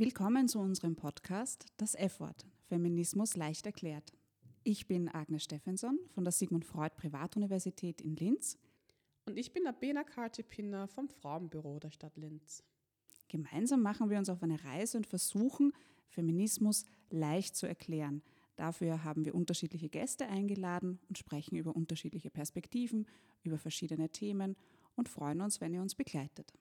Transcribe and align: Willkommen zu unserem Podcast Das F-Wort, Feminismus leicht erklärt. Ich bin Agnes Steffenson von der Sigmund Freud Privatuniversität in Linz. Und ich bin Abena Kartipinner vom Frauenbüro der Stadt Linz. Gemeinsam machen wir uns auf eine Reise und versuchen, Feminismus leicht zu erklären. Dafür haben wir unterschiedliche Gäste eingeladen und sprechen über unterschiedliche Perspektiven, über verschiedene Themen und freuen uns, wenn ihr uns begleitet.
Willkommen 0.00 0.48
zu 0.48 0.60
unserem 0.60 0.96
Podcast 0.96 1.66
Das 1.76 1.94
F-Wort, 1.94 2.46
Feminismus 2.68 3.36
leicht 3.36 3.66
erklärt. 3.66 4.14
Ich 4.64 4.86
bin 4.86 5.10
Agnes 5.10 5.44
Steffenson 5.44 5.98
von 6.14 6.24
der 6.24 6.32
Sigmund 6.32 6.64
Freud 6.64 6.94
Privatuniversität 6.96 8.00
in 8.00 8.16
Linz. 8.16 8.56
Und 9.26 9.36
ich 9.36 9.52
bin 9.52 9.66
Abena 9.66 10.02
Kartipinner 10.02 10.88
vom 10.88 11.10
Frauenbüro 11.10 11.78
der 11.80 11.90
Stadt 11.90 12.16
Linz. 12.16 12.64
Gemeinsam 13.28 13.82
machen 13.82 14.08
wir 14.08 14.16
uns 14.16 14.30
auf 14.30 14.42
eine 14.42 14.64
Reise 14.64 14.96
und 14.96 15.06
versuchen, 15.06 15.74
Feminismus 16.08 16.86
leicht 17.10 17.54
zu 17.54 17.66
erklären. 17.66 18.22
Dafür 18.56 19.04
haben 19.04 19.26
wir 19.26 19.34
unterschiedliche 19.34 19.90
Gäste 19.90 20.26
eingeladen 20.28 20.98
und 21.10 21.18
sprechen 21.18 21.56
über 21.56 21.76
unterschiedliche 21.76 22.30
Perspektiven, 22.30 23.06
über 23.42 23.58
verschiedene 23.58 24.08
Themen 24.08 24.56
und 24.96 25.10
freuen 25.10 25.42
uns, 25.42 25.60
wenn 25.60 25.74
ihr 25.74 25.82
uns 25.82 25.94
begleitet. 25.94 26.54